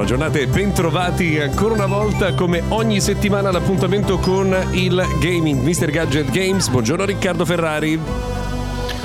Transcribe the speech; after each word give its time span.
Buona 0.00 0.16
giornata 0.16 0.38
e 0.38 0.46
bentrovati 0.46 1.38
ancora 1.38 1.74
una 1.74 1.84
volta 1.84 2.32
come 2.32 2.62
ogni 2.68 3.02
settimana 3.02 3.50
l'appuntamento 3.50 4.16
con 4.16 4.56
il 4.72 4.98
gaming 5.20 5.60
Mr. 5.60 5.90
Gadget 5.90 6.30
Games. 6.30 6.70
Buongiorno 6.70 7.04
Riccardo 7.04 7.44
Ferrari. 7.44 8.00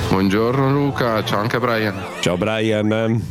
Buongiorno 0.08 0.72
Luca, 0.72 1.22
ciao 1.26 1.42
anche 1.42 1.60
Brian. 1.60 2.02
Ciao 2.22 2.38
Brian. 2.38 3.22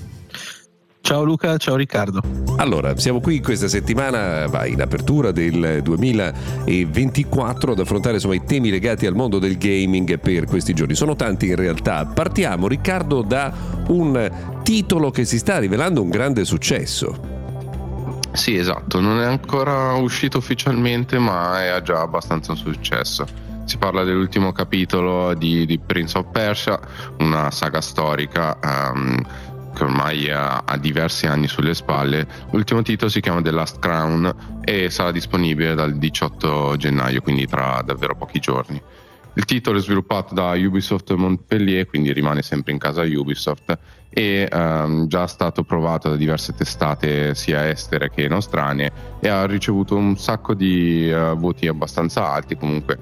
Ciao 1.01 1.25
Luca, 1.25 1.57
ciao 1.57 1.77
Riccardo. 1.77 2.21
Allora, 2.57 2.99
siamo 2.99 3.21
qui 3.21 3.41
questa 3.41 3.69
settimana 3.69 4.47
va 4.47 4.67
in 4.67 4.83
apertura 4.83 5.33
del 5.33 5.81
2024 5.83 7.73
ad 7.73 7.79
affrontare 7.79 8.17
insomma, 8.17 8.35
i 8.35 8.45
temi 8.45 8.69
legati 8.69 9.07
al 9.07 9.15
mondo 9.15 9.39
del 9.39 9.57
gaming 9.57 10.19
per 10.19 10.45
questi 10.45 10.75
giorni. 10.75 10.95
Sono 10.95 11.17
tanti 11.17 11.47
in 11.47 11.57
realtà. 11.57 12.05
Partiamo 12.05 12.69
Riccardo 12.69 13.23
da 13.23 13.51
un 13.89 14.61
titolo 14.63 15.11
che 15.11 15.25
si 15.25 15.39
sta 15.39 15.57
rivelando 15.57 16.03
un 16.03 16.11
grande 16.11 16.45
successo. 16.45 17.34
Sì, 18.35 18.57
esatto, 18.57 18.99
non 18.99 19.21
è 19.21 19.25
ancora 19.25 19.93
uscito 19.93 20.39
ufficialmente, 20.39 21.21
ma 21.21 21.65
è 21.65 21.81
già 21.83 22.01
abbastanza 22.01 22.51
un 22.51 22.59
successo. 22.59 23.25
Si 23.65 23.79
parla 23.79 24.03
dell'ultimo 24.03 24.51
capitolo 24.51 25.35
di, 25.35 25.65
di 25.65 25.79
Prince 25.79 26.19
of 26.19 26.27
Persia, 26.33 26.79
una 27.21 27.53
saga 27.53 27.81
storica 27.81 28.59
um, 28.61 29.25
che 29.73 29.85
ormai 29.85 30.29
ha, 30.33 30.65
ha, 30.67 30.77
diversi 30.77 31.29
anni 31.29 31.47
sulle 31.47 31.75
spalle. 31.75 32.27
L'ultimo 32.51 32.83
titolo 32.83 33.09
si 33.09 33.21
chiama 33.21 33.41
The 33.41 33.53
Last 33.53 33.79
Crown 33.79 34.61
e 34.65 34.91
sarà 34.91 35.13
disponibile 35.13 35.77
dal 35.77 35.97
18 35.97 36.75
gennaio, 36.77 37.21
quindi 37.21 37.47
tra 37.47 37.83
davvero 37.85 38.17
pochi 38.17 38.41
giorni. 38.41 38.83
Il 39.37 39.45
titolo 39.47 39.79
è 39.79 39.81
sviluppato 39.81 40.33
da 40.33 40.53
Ubisoft 40.53 41.13
Montpellier, 41.13 41.87
quindi 41.87 42.13
rimane 42.13 42.43
sempre 42.43 42.73
in 42.73 42.79
casa 42.79 43.03
Ubisoft 43.03 43.77
e 44.09 44.49
um, 44.53 45.09
già 45.09 45.27
stato 45.27 45.65
provato 45.65 46.09
da 46.09 46.15
diverse 46.15 46.55
testate 46.55 47.35
sia 47.35 47.69
estere 47.69 48.11
che 48.11 48.29
nostrane 48.29 48.93
e 49.19 49.29
ha 49.29 49.45
ricevuto 49.45 49.97
un 49.97 50.17
sacco 50.17 50.55
di 50.55 51.11
uh, 51.11 51.37
voti 51.37 51.67
abbastanza 51.67 52.31
alti, 52.31 52.57
comunque 52.57 52.97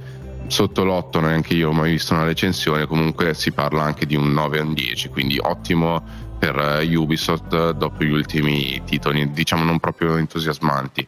sotto 0.46 0.84
l'8 0.84 1.20
neanche 1.20 1.52
io 1.52 1.68
ho 1.68 1.72
mai 1.72 1.92
visto 1.92 2.14
una 2.14 2.24
recensione, 2.24 2.86
comunque 2.86 3.34
si 3.34 3.52
parla 3.52 3.82
anche 3.82 4.06
di 4.06 4.16
un 4.16 4.32
9 4.32 4.60
o 4.60 4.62
un 4.62 4.72
10, 4.72 5.10
quindi 5.10 5.38
ottimo 5.38 6.02
per 6.38 6.56
uh, 6.56 6.98
Ubisoft 6.98 7.72
dopo 7.72 8.04
gli 8.04 8.10
ultimi 8.10 8.80
titoli, 8.86 9.30
diciamo 9.32 9.64
non 9.64 9.78
proprio 9.78 10.16
entusiasmanti. 10.16 11.06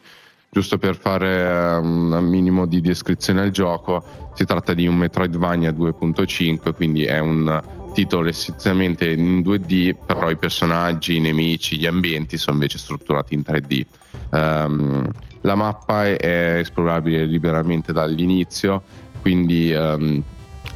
Giusto 0.55 0.79
per 0.79 0.95
fare 0.95 1.79
um, 1.81 2.13
un 2.13 2.27
minimo 2.27 2.65
di 2.65 2.81
descrizione 2.81 3.43
del 3.43 3.51
gioco, 3.51 4.31
si 4.35 4.45
tratta 4.45 4.73
di 4.73 4.87
un 4.87 4.95
Metroidvania 4.95 5.73
2.5, 5.73 6.75
quindi 6.75 7.03
è 7.03 7.19
un 7.19 7.61
titolo 7.93 8.29
essenzialmente 8.29 9.11
in 9.11 9.41
2D, 9.41 9.97
però 10.07 10.31
i 10.31 10.37
personaggi, 10.37 11.17
i 11.17 11.21
nemici, 11.21 11.77
gli 11.77 11.87
ambienti 11.87 12.37
sono 12.37 12.55
invece 12.55 12.79
strutturati 12.79 13.35
in 13.35 13.43
3D. 13.45 13.85
Um, 14.31 14.39
ehm, 14.39 15.11
la 15.41 15.57
mappa 15.57 16.05
è 16.05 16.59
esplorabile 16.61 17.25
liberamente 17.25 17.93
dall'inizio, 17.93 18.85
quindi 19.23 19.73
um, 19.73 20.23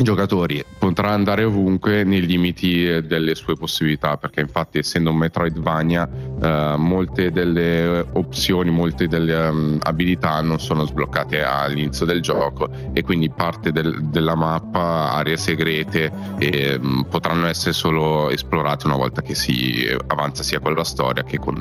giocatori 0.00 0.64
potrà 0.78 1.10
andare 1.10 1.44
ovunque 1.44 2.04
nei 2.04 2.24
limiti 2.24 2.84
delle 3.06 3.34
sue 3.34 3.56
possibilità 3.56 4.16
perché 4.16 4.40
infatti 4.40 4.78
essendo 4.78 5.10
un 5.10 5.16
Metroidvania 5.16 6.08
eh, 6.40 6.74
molte 6.76 7.30
delle 7.32 8.06
opzioni 8.12 8.70
molte 8.70 9.08
delle 9.08 9.34
um, 9.34 9.78
abilità 9.82 10.40
non 10.40 10.60
sono 10.60 10.84
sbloccate 10.84 11.42
all'inizio 11.42 12.06
del 12.06 12.22
gioco 12.22 12.68
e 12.92 13.02
quindi 13.02 13.28
parte 13.30 13.72
del, 13.72 14.04
della 14.04 14.34
mappa 14.34 15.12
aree 15.12 15.36
segrete 15.36 16.12
e, 16.38 16.78
um, 16.80 17.04
potranno 17.08 17.46
essere 17.46 17.72
solo 17.72 18.30
esplorate 18.30 18.86
una 18.86 18.96
volta 18.96 19.22
che 19.22 19.34
si 19.34 19.86
avanza 20.06 20.42
sia 20.42 20.60
con 20.60 20.74
la 20.74 20.84
storia 20.84 21.24
che 21.24 21.38
con 21.38 21.56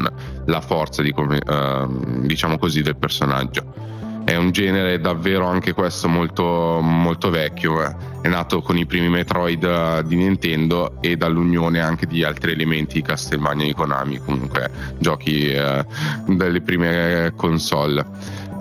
la 0.45 0.61
forza 0.61 1.01
di, 1.01 1.13
uh, 1.17 2.25
diciamo 2.25 2.57
così 2.57 2.81
del 2.81 2.97
personaggio 2.97 3.95
è 4.27 4.35
un 4.35 4.51
genere 4.51 4.99
davvero 4.99 5.45
anche 5.45 5.71
questo 5.71 6.09
molto, 6.09 6.81
molto 6.81 7.29
vecchio. 7.29 7.81
Eh. 7.81 7.95
È 8.23 8.27
nato 8.27 8.61
con 8.61 8.77
i 8.77 8.85
primi 8.85 9.07
Metroid 9.07 9.63
eh, 9.63 10.03
di 10.05 10.17
Nintendo 10.17 11.01
e 11.01 11.15
dall'unione 11.15 11.79
anche 11.79 12.05
di 12.07 12.25
altri 12.25 12.51
elementi 12.51 12.95
di 12.95 13.03
Castlevania 13.03 13.65
di 13.65 13.73
Konami, 13.73 14.17
comunque 14.17 14.69
giochi 14.97 15.49
eh, 15.53 15.85
delle 16.25 16.59
prime 16.59 17.31
console. 17.37 18.05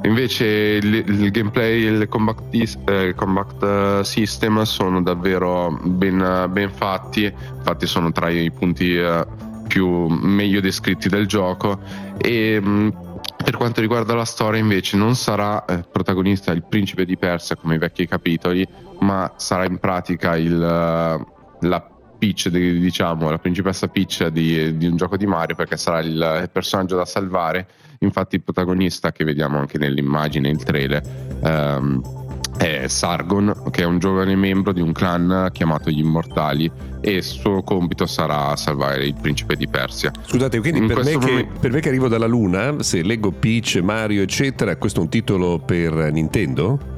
Invece 0.04 0.44
il, 0.44 0.94
il 0.94 1.30
gameplay 1.32 1.84
e 1.84 1.90
il 1.90 2.08
combat, 2.08 2.40
eh, 2.88 3.14
combat, 3.16 3.62
eh, 3.64 4.04
system 4.04 4.62
sono 4.62 5.02
davvero 5.02 5.76
ben, 5.82 6.48
ben, 6.48 6.70
fatti, 6.70 7.24
infatti 7.24 7.88
sono 7.88 8.12
tra 8.12 8.28
i 8.28 8.52
punti 8.52 8.96
eh, 8.96 9.26
più 9.66 10.06
meglio 10.06 10.60
descritti 10.60 11.08
del 11.08 11.26
gioco 11.26 11.80
e 12.18 12.60
mh, 12.60 12.68
mm, 12.68 12.88
per 13.36 13.56
quanto 13.56 13.80
riguarda 13.80 14.14
la 14.14 14.24
storia, 14.24 14.60
invece, 14.60 14.96
non 14.96 15.14
sarà 15.14 15.64
eh, 15.64 15.84
protagonista 15.90 16.52
il 16.52 16.64
principe 16.64 17.04
di 17.04 17.16
Persia 17.16 17.56
come 17.56 17.76
i 17.76 17.78
vecchi 17.78 18.06
capitoli, 18.06 18.66
ma 19.00 19.32
sarà 19.36 19.64
in 19.64 19.78
pratica 19.78 20.36
il, 20.36 20.54
uh, 20.54 21.66
la 21.66 21.90
Peach, 22.18 22.48
diciamo, 22.48 23.30
la 23.30 23.38
principessa 23.38 23.88
Peach 23.88 24.26
di, 24.28 24.76
di, 24.76 24.86
un 24.86 24.96
gioco 24.96 25.16
di 25.16 25.26
Mario, 25.26 25.54
perché 25.54 25.76
sarà 25.76 26.00
il, 26.00 26.48
personaggio 26.52 26.96
da 26.96 27.04
salvare. 27.04 27.68
Infatti, 28.00 28.36
il 28.36 28.42
protagonista 28.42 29.12
che 29.12 29.24
vediamo 29.24 29.58
anche 29.58 29.78
nell'immagine, 29.78 30.48
il 30.48 30.62
trailer. 30.62 31.02
Um, 31.42 32.25
è 32.56 32.86
Sargon, 32.88 33.52
che 33.70 33.82
è 33.82 33.84
un 33.84 33.98
giovane 33.98 34.34
membro 34.34 34.72
di 34.72 34.80
un 34.80 34.92
clan 34.92 35.50
chiamato 35.52 35.90
gli 35.90 35.98
Immortali 35.98 36.70
e 37.00 37.12
il 37.12 37.22
suo 37.22 37.62
compito 37.62 38.06
sarà 38.06 38.56
salvare 38.56 39.06
il 39.06 39.14
principe 39.20 39.56
di 39.56 39.68
Persia. 39.68 40.10
Scusate, 40.24 40.60
quindi 40.60 40.84
per 40.86 41.04
me, 41.04 41.18
che, 41.18 41.46
per 41.60 41.70
me, 41.70 41.80
che, 41.80 41.88
arrivo 41.88 42.08
dalla 42.08 42.26
Luna, 42.26 42.82
se 42.82 43.02
leggo 43.02 43.30
Peach, 43.30 43.80
Mario, 43.82 44.22
eccetera, 44.22 44.76
questo 44.76 45.00
è 45.00 45.02
un 45.02 45.08
titolo 45.08 45.58
per 45.58 46.10
Nintendo? 46.12 46.95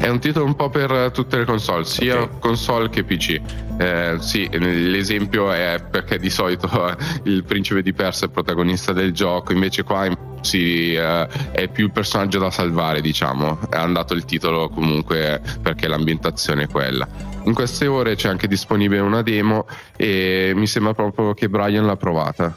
È 0.00 0.08
un 0.08 0.18
titolo 0.18 0.46
un 0.46 0.56
po' 0.56 0.70
per 0.70 1.10
tutte 1.12 1.36
le 1.36 1.44
console, 1.44 1.84
sia 1.84 2.22
okay. 2.22 2.38
console 2.40 2.88
che 2.88 3.04
PC. 3.04 3.38
Eh, 3.76 4.16
sì, 4.18 4.48
l'esempio 4.50 5.52
è 5.52 5.84
perché 5.90 6.18
di 6.18 6.30
solito 6.30 6.70
il 7.24 7.44
principe 7.44 7.82
di 7.82 7.92
Persia 7.92 8.22
è 8.24 8.28
il 8.28 8.32
protagonista 8.32 8.94
del 8.94 9.12
gioco, 9.12 9.52
invece 9.52 9.82
qua 9.82 10.08
sì, 10.40 10.94
eh, 10.94 11.28
è 11.52 11.68
più 11.68 11.84
il 11.84 11.92
personaggio 11.92 12.38
da 12.38 12.50
salvare, 12.50 13.02
diciamo. 13.02 13.58
È 13.68 13.76
andato 13.76 14.14
il 14.14 14.24
titolo 14.24 14.70
comunque 14.70 15.42
perché 15.60 15.86
l'ambientazione 15.86 16.62
è 16.62 16.66
quella. 16.66 17.06
In 17.44 17.52
queste 17.52 17.86
ore 17.86 18.16
c'è 18.16 18.30
anche 18.30 18.48
disponibile 18.48 19.00
una 19.00 19.20
demo 19.20 19.66
e 19.96 20.52
mi 20.54 20.66
sembra 20.66 20.94
proprio 20.94 21.34
che 21.34 21.50
Brian 21.50 21.84
l'ha 21.84 21.96
provata. 21.96 22.56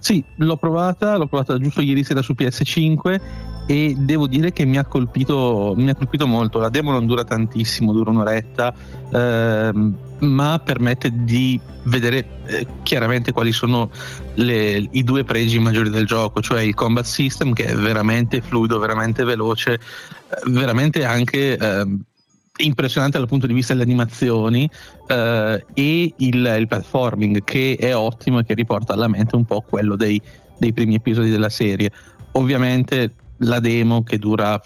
Sì, 0.00 0.22
l'ho 0.38 0.56
provata, 0.56 1.16
l'ho 1.16 1.28
provata 1.28 1.56
giusto 1.56 1.80
ieri 1.80 2.02
sera 2.02 2.20
su 2.20 2.34
PS5 2.36 3.52
e 3.66 3.94
devo 3.96 4.26
dire 4.26 4.52
che 4.52 4.64
mi 4.64 4.76
ha 4.76 4.84
colpito, 4.84 5.74
mi 5.76 5.88
ha 5.88 5.94
colpito 5.94 6.26
molto. 6.26 6.58
La 6.58 6.68
demo 6.68 6.90
non 6.90 7.06
dura 7.06 7.24
tantissimo, 7.24 7.92
dura 7.92 8.10
un'oretta, 8.10 8.74
ehm, 9.10 9.96
ma 10.20 10.60
permette 10.62 11.10
di 11.12 11.58
vedere 11.84 12.26
eh, 12.46 12.66
chiaramente 12.82 13.32
quali 13.32 13.52
sono 13.52 13.90
le, 14.34 14.88
i 14.90 15.02
due 15.02 15.24
pregi 15.24 15.58
maggiori 15.58 15.90
del 15.90 16.06
gioco, 16.06 16.40
cioè 16.40 16.62
il 16.62 16.74
combat 16.74 17.04
system 17.04 17.52
che 17.52 17.64
è 17.64 17.74
veramente 17.74 18.40
fluido, 18.40 18.78
veramente 18.78 19.24
veloce, 19.24 19.74
eh, 19.74 19.80
veramente 20.50 21.04
anche... 21.04 21.56
Eh, 21.56 21.98
impressionante 22.56 23.18
dal 23.18 23.26
punto 23.26 23.48
di 23.48 23.52
vista 23.52 23.72
delle 23.72 23.84
animazioni 23.84 24.70
eh, 25.08 25.64
e 25.74 26.14
il, 26.18 26.56
il, 26.56 26.66
platforming 26.68 27.42
che 27.42 27.76
è 27.76 27.96
ottimo 27.96 28.38
e 28.38 28.44
che 28.44 28.54
riporta 28.54 28.92
alla 28.92 29.08
mente 29.08 29.34
un 29.34 29.44
po' 29.44 29.60
quello 29.68 29.96
dei, 29.96 30.22
dei 30.56 30.72
primi 30.72 30.94
episodi 30.94 31.30
della 31.30 31.48
serie. 31.48 31.90
Ovviamente 32.30 33.12
la 33.38 33.60
demo 33.60 34.02
che 34.02 34.18
dura 34.18 34.60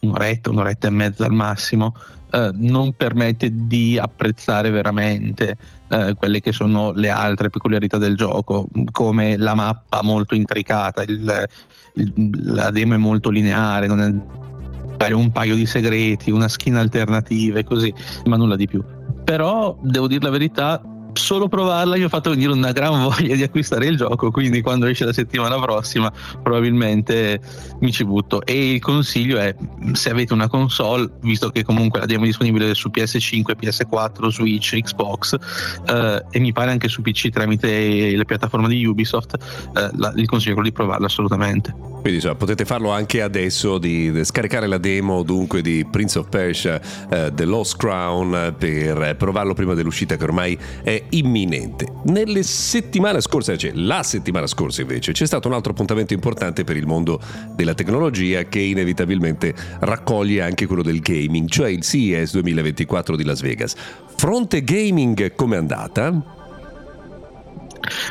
un'oretta, 0.00 0.50
un'oretta 0.50 0.88
e 0.88 0.90
mezza 0.90 1.24
al 1.24 1.32
massimo, 1.32 1.94
eh, 2.30 2.50
non 2.52 2.94
permette 2.94 3.50
di 3.52 3.98
apprezzare 3.98 4.70
veramente 4.70 5.56
eh, 5.88 6.14
quelle 6.14 6.40
che 6.40 6.52
sono 6.52 6.92
le 6.92 7.08
altre 7.08 7.50
peculiarità 7.50 7.98
del 7.98 8.16
gioco, 8.16 8.66
come 8.90 9.36
la 9.36 9.54
mappa 9.54 10.02
molto 10.02 10.34
intricata, 10.34 11.02
il, 11.02 11.48
il, 11.94 12.30
la 12.54 12.70
demo 12.70 12.94
è 12.94 12.98
molto 12.98 13.30
lineare, 13.30 13.86
non 13.86 14.00
è 14.00 15.12
un 15.12 15.30
paio 15.32 15.54
di 15.54 15.66
segreti, 15.66 16.30
una 16.30 16.48
skin 16.48 16.76
alternativa 16.76 17.58
e 17.58 17.64
così, 17.64 17.92
ma 18.24 18.36
nulla 18.36 18.56
di 18.56 18.66
più. 18.66 18.82
Però 19.22 19.78
devo 19.82 20.06
dire 20.06 20.24
la 20.24 20.30
verità, 20.30 20.82
solo 21.14 21.48
provarla 21.48 21.96
mi 21.96 22.02
ha 22.02 22.08
fatto 22.08 22.30
venire 22.30 22.52
una 22.52 22.72
gran 22.72 23.02
voglia 23.02 23.34
di 23.34 23.42
acquistare 23.42 23.86
il 23.86 23.96
gioco, 23.96 24.30
quindi 24.30 24.60
quando 24.60 24.86
esce 24.86 25.04
la 25.04 25.12
settimana 25.12 25.58
prossima 25.60 26.12
probabilmente 26.42 27.40
mi 27.80 27.92
ci 27.92 28.04
butto. 28.04 28.44
E 28.44 28.74
il 28.74 28.80
consiglio 28.80 29.38
è 29.38 29.54
se 29.92 30.10
avete 30.10 30.32
una 30.32 30.48
console, 30.48 31.10
visto 31.20 31.50
che 31.50 31.64
comunque 31.64 32.00
la 32.00 32.06
è 32.06 32.18
disponibile 32.18 32.74
su 32.74 32.90
PS5, 32.94 33.54
PS4, 33.60 34.28
Switch, 34.28 34.78
Xbox 34.80 35.36
eh, 35.86 36.24
e 36.30 36.38
mi 36.38 36.52
pare 36.52 36.70
anche 36.70 36.88
su 36.88 37.02
PC 37.02 37.30
tramite 37.30 38.16
le 38.16 38.24
piattaforme 38.24 38.68
di 38.68 38.84
Ubisoft, 38.84 39.34
eh, 39.34 39.90
la, 39.96 40.12
il 40.16 40.26
consiglio 40.26 40.52
è 40.52 40.54
quello 40.54 40.68
di 40.68 40.74
provarla 40.74 41.06
assolutamente. 41.06 41.93
Quindi 42.04 42.20
insomma, 42.20 42.38
potete 42.38 42.66
farlo 42.66 42.90
anche 42.90 43.22
adesso 43.22 43.78
di, 43.78 44.12
scaricare 44.24 44.66
la 44.66 44.76
demo 44.76 45.22
dunque 45.22 45.62
di 45.62 45.86
Prince 45.90 46.18
of 46.18 46.28
Persia 46.28 46.78
uh, 46.78 47.32
The 47.32 47.46
Lost 47.46 47.78
Crown 47.78 48.54
per 48.58 49.16
provarlo 49.16 49.54
prima 49.54 49.72
dell'uscita 49.72 50.14
che 50.18 50.22
ormai 50.22 50.58
è 50.82 51.02
imminente. 51.08 51.86
Nelle 52.04 52.42
settimane 52.42 53.22
scorse, 53.22 53.56
cioè 53.56 53.70
la 53.72 54.02
settimana 54.02 54.46
scorsa 54.46 54.82
invece, 54.82 55.12
c'è 55.12 55.24
stato 55.24 55.48
un 55.48 55.54
altro 55.54 55.72
appuntamento 55.72 56.12
importante 56.12 56.62
per 56.62 56.76
il 56.76 56.86
mondo 56.86 57.18
della 57.56 57.72
tecnologia 57.72 58.42
che 58.42 58.60
inevitabilmente 58.60 59.54
raccoglie 59.80 60.42
anche 60.42 60.66
quello 60.66 60.82
del 60.82 61.00
gaming, 61.00 61.48
cioè 61.48 61.70
il 61.70 61.80
CES 61.80 62.32
2024 62.32 63.16
di 63.16 63.24
Las 63.24 63.40
Vegas. 63.40 63.74
Fronte 64.14 64.62
gaming 64.62 65.34
com'è 65.34 65.56
andata? 65.56 66.43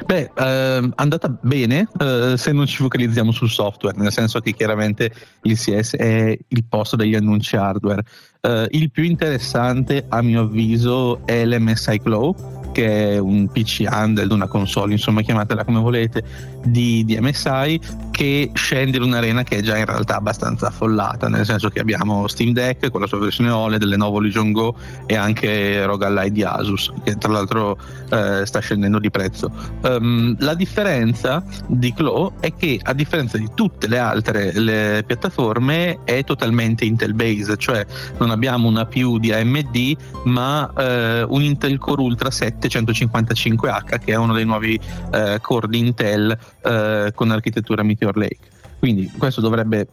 Beh, 0.05 0.31
eh, 0.35 0.91
andata 0.95 1.29
bene 1.41 1.87
eh, 1.99 2.33
se 2.37 2.51
non 2.51 2.65
ci 2.65 2.77
focalizziamo 2.77 3.31
sul 3.31 3.49
software, 3.49 3.97
nel 3.97 4.11
senso 4.11 4.39
che 4.39 4.53
chiaramente 4.53 5.11
il 5.43 5.57
CS 5.57 5.95
è 5.95 6.37
il 6.47 6.63
posto 6.65 6.95
degli 6.95 7.15
annunci 7.15 7.55
hardware. 7.55 8.03
Eh, 8.41 8.67
il 8.71 8.91
più 8.91 9.03
interessante, 9.03 10.05
a 10.07 10.21
mio 10.21 10.41
avviso, 10.41 11.25
è 11.25 11.45
l'MSI 11.45 11.97
Glow 11.97 12.61
che 12.73 13.13
è 13.13 13.17
un 13.17 13.47
PC 13.47 13.85
handheld, 13.87 14.31
una 14.31 14.47
console, 14.47 14.91
insomma 14.91 15.21
chiamatela 15.21 15.63
come 15.63 15.79
volete, 15.79 16.23
di, 16.65 17.05
di 17.05 17.17
MSI 17.19 17.79
che 18.11 18.51
scende 18.53 18.97
in 18.97 19.03
un'arena 19.03 19.43
che 19.43 19.57
è 19.57 19.61
già 19.61 19.77
in 19.77 19.85
realtà 19.85 20.17
abbastanza 20.17 20.67
affollata, 20.67 21.27
nel 21.29 21.45
senso 21.45 21.69
che 21.69 21.79
abbiamo 21.79 22.27
Steam 22.27 22.51
Deck 22.51 22.89
con 22.89 23.01
la 23.01 23.07
sua 23.07 23.19
versione 23.19 23.49
OLED, 23.49 23.83
Lenovo 23.83 24.19
Legion 24.19 24.51
Go 24.51 24.75
e 25.05 25.15
anche 25.15 25.83
ROG 25.85 26.03
Ally 26.03 26.31
di 26.31 26.43
Asus, 26.43 26.91
che 27.03 27.17
tra 27.17 27.31
l'altro 27.31 27.77
eh, 28.09 28.45
sta 28.45 28.59
scendendo 28.59 28.99
di 28.99 29.09
prezzo. 29.09 29.51
Um, 29.81 30.35
la 30.39 30.53
differenza 30.53 31.43
di 31.67 31.93
Claw 31.93 32.33
è 32.39 32.53
che 32.55 32.79
a 32.81 32.93
differenza 32.93 33.37
di 33.37 33.49
tutte 33.53 33.87
le 33.87 33.97
altre 33.97 34.51
le 34.59 35.03
piattaforme 35.05 35.99
è 36.03 36.23
totalmente 36.23 36.85
Intel 36.85 37.13
based, 37.13 37.57
cioè 37.57 37.85
non 38.19 38.29
abbiamo 38.29 38.67
una 38.67 38.85
più 38.85 39.17
di 39.17 39.31
AMD 39.31 39.95
ma 40.25 40.71
eh, 40.77 41.23
un 41.27 41.41
Intel 41.41 41.77
Core 41.77 42.01
Ultra 42.01 42.31
7 42.31 42.62
755H 42.67 43.99
che 44.03 44.13
è 44.13 44.15
uno 44.15 44.33
dei 44.33 44.45
nuovi 44.45 44.79
eh, 45.11 45.39
core 45.41 45.67
di 45.67 45.79
Intel 45.79 46.37
eh, 46.63 47.11
con 47.13 47.31
architettura 47.31 47.83
Meteor 47.83 48.17
Lake. 48.17 48.51
Quindi 48.79 49.11
questo 49.17 49.41
dovrebbe 49.41 49.87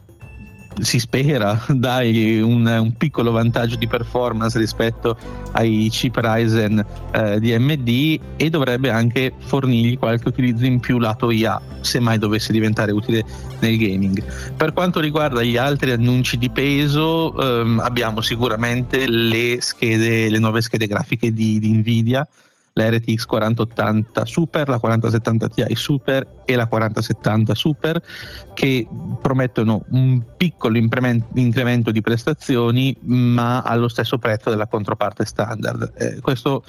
si 0.78 0.98
spera 0.98 1.60
dai 1.68 2.40
un, 2.40 2.64
un, 2.66 2.96
piccolo 2.96 3.32
vantaggio 3.32 3.76
di 3.76 3.86
performance 3.86 4.58
rispetto 4.58 5.16
ai 5.52 5.88
chip 5.90 6.16
Ryzen 6.16 6.84
eh, 7.12 7.40
di 7.40 7.52
AMD 7.52 8.20
e 8.36 8.50
dovrebbe 8.50 8.90
anche 8.90 9.32
fornirgli 9.38 9.98
qualche 9.98 10.28
utilizzo 10.28 10.64
in 10.64 10.80
più 10.80 10.98
lato 10.98 11.30
IA 11.30 11.60
se 11.80 11.98
mai 11.98 12.18
dovesse 12.18 12.52
diventare 12.52 12.92
utile 12.92 13.24
nel 13.60 13.76
gaming. 13.76 14.22
Per 14.56 14.72
quanto 14.72 15.00
riguarda 15.00 15.42
gli 15.42 15.56
altri 15.56 15.90
annunci 15.90 16.38
di 16.38 16.50
peso 16.50 17.36
ehm, 17.38 17.80
abbiamo 17.80 18.20
sicuramente 18.20 19.08
le 19.08 19.60
schede 19.60 20.28
le 20.30 20.38
nuove 20.38 20.60
schede 20.60 20.86
grafiche 20.86 21.32
di, 21.32 21.58
di 21.58 21.72
Nvidia 21.72 22.26
la 22.74 22.90
RTX 22.90 23.24
4080 23.24 24.24
Super, 24.24 24.68
la 24.68 24.78
4070 24.78 25.48
Ti 25.48 25.74
Super 25.74 26.42
e 26.44 26.56
la 26.56 26.66
4070 26.66 27.54
Super 27.54 28.02
che 28.54 28.86
promettono 29.20 29.84
un 29.90 30.22
piccolo 30.36 30.78
incremento 30.78 31.90
di 31.90 32.00
prestazioni 32.00 32.96
ma 33.02 33.62
allo 33.62 33.88
stesso 33.88 34.18
prezzo 34.18 34.50
della 34.50 34.66
controparte 34.66 35.24
standard. 35.24 35.92
Eh, 35.96 36.20
questo 36.20 36.64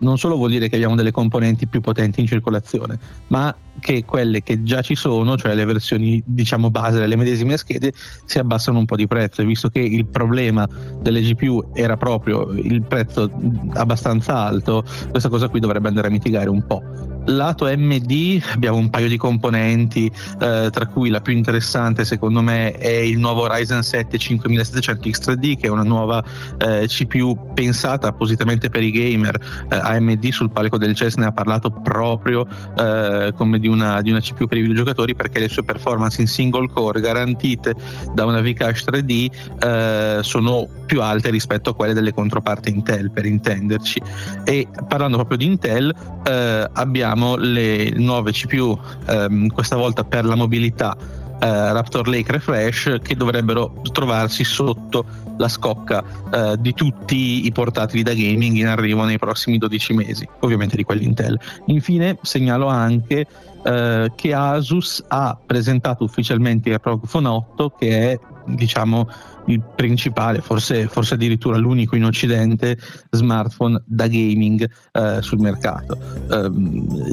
non 0.00 0.18
solo 0.18 0.36
vuol 0.36 0.50
dire 0.50 0.68
che 0.68 0.76
abbiamo 0.76 0.94
delle 0.94 1.10
componenti 1.10 1.66
più 1.66 1.80
potenti 1.80 2.20
in 2.20 2.26
circolazione, 2.26 2.98
ma 3.28 3.54
che 3.80 4.04
quelle 4.04 4.42
che 4.42 4.62
già 4.62 4.82
ci 4.82 4.94
sono, 4.94 5.36
cioè 5.36 5.54
le 5.54 5.64
versioni 5.64 6.22
diciamo 6.24 6.70
base 6.70 6.98
delle 6.98 7.16
medesime 7.16 7.56
schede, 7.56 7.92
si 8.24 8.38
abbassano 8.38 8.78
un 8.78 8.84
po' 8.84 8.96
di 8.96 9.06
prezzo, 9.06 9.44
visto 9.44 9.68
che 9.68 9.80
il 9.80 10.06
problema 10.06 10.68
delle 11.00 11.20
GPU 11.22 11.70
era 11.74 11.96
proprio 11.96 12.50
il 12.50 12.82
prezzo 12.82 13.30
abbastanza 13.74 14.36
alto, 14.36 14.84
questa 15.10 15.28
cosa 15.28 15.48
qui 15.48 15.60
dovrebbe 15.60 15.88
andare 15.88 16.08
a 16.08 16.10
mitigare 16.10 16.48
un 16.48 16.64
po'. 16.66 17.09
Lato 17.30 17.66
MD 17.66 18.42
abbiamo 18.52 18.76
un 18.76 18.90
paio 18.90 19.08
di 19.08 19.16
componenti, 19.16 20.10
eh, 20.40 20.68
tra 20.70 20.86
cui 20.86 21.10
la 21.10 21.20
più 21.20 21.32
interessante 21.32 22.04
secondo 22.04 22.42
me 22.42 22.72
è 22.72 22.88
il 22.88 23.18
nuovo 23.18 23.46
Ryzen 23.46 23.82
7 23.82 24.18
5700 24.18 25.08
X3D, 25.08 25.56
che 25.56 25.66
è 25.66 25.70
una 25.70 25.82
nuova 25.82 26.22
eh, 26.58 26.86
CPU 26.86 27.52
pensata 27.54 28.08
appositamente 28.08 28.68
per 28.68 28.82
i 28.82 28.90
gamer. 28.90 29.66
Eh, 29.70 29.76
AMD 29.76 30.28
sul 30.30 30.50
palco 30.50 30.76
del 30.76 30.94
CES 30.94 31.16
ne 31.16 31.26
ha 31.26 31.32
parlato 31.32 31.70
proprio 31.70 32.46
eh, 32.76 33.32
come 33.36 33.58
di 33.58 33.68
una, 33.68 34.00
di 34.02 34.10
una, 34.10 34.20
CPU 34.20 34.46
per 34.46 34.58
i 34.58 34.62
videogiocatori 34.62 35.14
perché 35.14 35.38
le 35.38 35.48
sue 35.48 35.62
performance 35.62 36.20
in 36.20 36.26
single 36.26 36.68
core 36.68 37.00
garantite 37.00 37.74
da 38.12 38.24
una 38.24 38.40
Vcache 38.40 38.80
3D 38.80 39.30
eh, 39.60 40.18
sono 40.22 40.68
più 40.86 41.00
alte 41.02 41.30
rispetto 41.30 41.70
a 41.70 41.74
quelle 41.74 41.92
delle 41.92 42.12
controparti 42.12 42.70
Intel 42.70 43.10
per 43.12 43.24
intenderci. 43.24 44.02
E 44.44 44.66
parlando 44.88 45.16
proprio 45.16 45.38
di 45.38 45.44
Intel 45.44 45.94
eh, 46.24 46.68
abbiamo 46.72 47.19
abbiamo 47.20 47.36
le 47.36 47.90
nuove 47.90 48.32
CPU, 48.32 48.78
ehm, 49.06 49.48
questa 49.48 49.76
volta 49.76 50.04
per 50.04 50.24
la 50.24 50.34
mobilità 50.34 50.96
eh, 51.42 51.72
Raptor 51.72 52.08
Lake 52.08 52.32
Refresh, 52.32 52.98
che 53.02 53.14
dovrebbero 53.14 53.82
trovarsi 53.92 54.42
sotto 54.44 55.04
la 55.36 55.48
scocca 55.48 56.02
eh, 56.32 56.56
di 56.58 56.72
tutti 56.72 57.46
i 57.46 57.52
portatili 57.52 58.02
da 58.02 58.12
gaming 58.12 58.56
in 58.56 58.66
arrivo 58.66 59.04
nei 59.04 59.18
prossimi 59.18 59.58
12 59.58 59.92
mesi, 59.92 60.28
ovviamente 60.40 60.76
di 60.76 60.84
quelli 60.84 61.04
Intel. 61.04 61.38
Infine 61.66 62.18
segnalo 62.22 62.66
anche 62.66 63.26
eh, 63.62 64.12
che 64.14 64.34
Asus 64.34 65.04
ha 65.08 65.38
presentato 65.44 66.04
ufficialmente 66.04 66.70
il 66.70 66.80
ROG 66.82 67.06
Phone 67.06 67.28
8 67.28 67.74
che 67.78 68.12
è 68.12 68.18
diciamo 68.46 69.08
il 69.46 69.62
principale, 69.74 70.40
forse, 70.40 70.86
forse 70.88 71.14
addirittura 71.14 71.56
l'unico 71.56 71.96
in 71.96 72.04
Occidente 72.04 72.78
smartphone 73.10 73.82
da 73.86 74.06
gaming 74.06 74.68
eh, 74.92 75.18
sul 75.20 75.38
mercato. 75.38 75.98
Eh, 76.30 76.50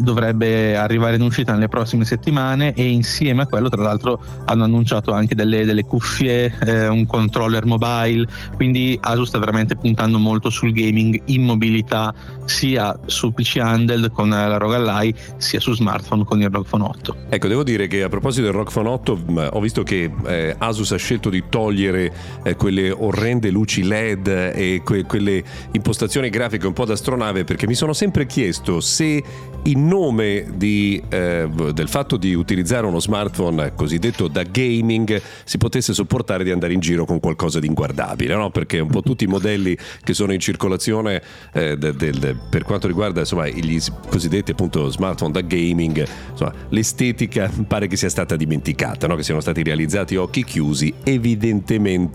dovrebbe 0.02 0.76
arrivare 0.76 1.16
in 1.16 1.22
uscita 1.22 1.54
nelle 1.54 1.68
prossime 1.68 2.06
settimane 2.06 2.74
e 2.74 2.90
insieme 2.90 3.44
a 3.44 3.48
quello 3.48 3.70
tra 3.70 3.82
l'altro 3.82 4.22
hanno 4.46 4.64
annunciato 4.64 5.12
anche 5.12 5.36
delle, 5.36 5.66
delle 5.66 5.84
cuffie, 5.84 6.54
eh, 6.66 6.88
un 6.88 7.06
controller 7.06 7.66
mobile, 7.66 8.26
quindi 8.56 8.98
Asus 9.02 9.30
sta 9.30 9.40
veramente 9.40 9.76
puntando 9.76 10.18
molto 10.20 10.50
sul 10.50 10.72
gaming 10.72 11.22
in 11.26 11.44
mobilità 11.44 12.14
sia 12.46 12.98
su 13.06 13.34
PC 13.34 13.58
handheld 13.58 14.12
con 14.12 14.30
la 14.30 14.58
ROG 14.58 14.74
Ally 14.74 15.14
sia 15.38 15.60
su 15.60 15.74
smartphone 15.74 16.24
con 16.24 16.42
il 16.42 16.50
ROG 16.50 16.68
Phone 16.68 16.84
8. 16.84 17.16
Ecco, 17.30 17.48
devo 17.48 17.64
dire 17.64 17.88
che 17.88 18.04
a 18.04 18.10
proposito 18.10 18.46
del 18.46 18.54
ROG 18.54 18.72
Phone 18.72 18.90
8 18.90 19.20
ho 19.52 19.60
visto 19.60 19.84
che 19.84 20.12
eh, 20.26 20.56
Asus 20.58 20.92
ha 20.92 20.98
scelto 20.98 21.30
di 21.30 21.44
togliere 21.50 22.14
eh, 22.44 22.56
quelle 22.56 22.92
orrende 22.92 23.50
luci 23.50 23.84
LED 23.84 24.28
e 24.28 24.82
que- 24.84 25.04
quelle 25.04 25.44
impostazioni 25.72 26.30
grafiche 26.30 26.68
un 26.68 26.74
po' 26.74 26.86
da 26.86 26.94
astronave 26.94 27.44
perché 27.44 27.68
mi 27.68 27.76
sono 27.76 27.94
sempre 27.94 28.26
chiesto 28.26 28.80
se 28.80 29.24
in 29.64 29.86
nome 29.86 30.46
di, 30.56 31.02
eh, 31.10 31.48
del 31.74 31.88
fatto 31.90 32.18
di 32.18 32.34
utilizzare 32.34 32.86
uno 32.86 33.00
smartphone 33.00 33.74
cosiddetto 33.76 34.28
da 34.28 34.44
gaming 34.44 35.22
si 35.44 35.58
potesse 35.58 35.94
sopportare 35.94 36.44
di 36.44 36.52
andare 36.52 36.74
in 36.74 36.80
giro 36.80 37.06
con 37.06 37.20
qualcosa 37.20 37.60
di 37.60 37.68
inguardabile, 37.68 38.36
no? 38.36 38.50
perché 38.50 38.80
un 38.80 38.90
po' 38.90 39.02
tutti 39.02 39.26
i 39.26 39.28
modelli 39.28 39.78
che 40.04 40.14
sono 40.14 40.32
in 40.32 40.40
circolazione 40.40 41.22
eh, 41.54 41.78
del, 41.78 41.96
del, 41.96 42.40
per 42.50 42.64
quanto 42.64 42.88
riguarda 42.88 43.22
insomma, 43.22 43.48
gli 43.48 43.78
cosiddetti 44.10 44.52
appunto 44.52 44.90
smartphone 44.90 45.32
da 45.32 45.42
gaming, 45.42 46.08
insomma, 46.32 46.54
l'estetica 46.70 47.52
pare 47.68 47.88
che 47.88 47.98
sia 47.98 48.10
stata 48.10 48.36
dimenticata, 48.36 49.08
no? 49.08 49.16
che 49.16 49.24
siano 49.24 49.42
stati 49.42 49.64
realizzati 49.64 50.16
occhi 50.16 50.44
chiusi, 50.44 50.94
evidentemente 51.04 52.07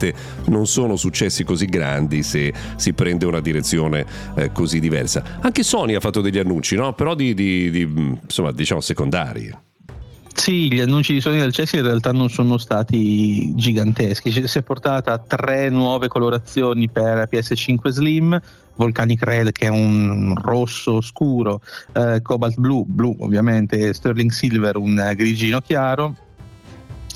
non 0.47 0.67
sono 0.67 0.97
successi 0.97 1.45
così 1.45 1.67
grandi 1.67 2.23
se 2.23 2.53
si 2.77 2.93
prende 2.93 3.27
una 3.27 3.41
direzione 3.41 4.05
eh, 4.35 4.53
così 4.53 4.81
diversa. 4.81 5.23
Anche 5.41 5.63
Sony 5.63 5.95
ha 5.95 6.01
fatto 6.01 6.21
degli 6.21 6.39
annunci, 6.39 6.77
no? 6.77 6.95
però 6.95 7.15
di, 7.15 7.35
di, 7.35 7.71
di 7.71 7.83
insomma, 7.83 8.53
diciamo 8.53 8.81
secondari. 8.81 9.71
Sì, 10.35 10.73
gli 10.73 10.81
annunci 10.81 11.13
di 11.13 11.21
Sony 11.21 11.39
del 11.39 11.53
CES 11.53 11.75
in 11.75 11.83
realtà 11.83 12.11
non 12.11 12.31
sono 12.31 12.57
stati 12.57 13.55
giganteschi. 13.55 14.49
Si 14.49 14.59
è 14.59 14.63
portata 14.63 15.19
tre 15.19 15.69
nuove 15.69 16.09
colorazioni 16.09 16.89
per 16.89 17.29
PS5 17.31 17.89
Slim, 17.89 18.41
Volcanic 18.77 19.23
Red 19.23 19.53
che 19.53 19.67
è 19.67 19.71
un 19.71 20.35
rosso 20.41 21.01
scuro, 21.01 21.61
eh, 21.93 22.21
Cobalt 22.23 22.59
Blue, 22.59 22.85
blu 22.87 23.15
ovviamente, 23.21 23.93
Sterling 23.93 24.31
Silver 24.31 24.77
un 24.77 25.13
grigino 25.15 25.61
chiaro 25.61 26.17